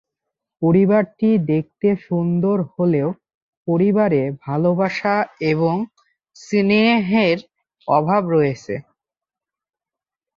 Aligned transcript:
পরিবারটি 0.61 1.29
দেখতে 1.51 1.87
সুন্দর 2.05 2.57
হলেও, 2.73 3.09
পরিবারে 3.67 4.21
ভালবাসা 4.45 5.15
এবং 5.51 5.75
স্নেহের 6.35 7.37
অভাব 7.87 8.23
রয়েছে। 8.29 8.75